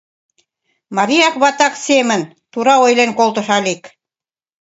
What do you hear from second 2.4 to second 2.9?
тура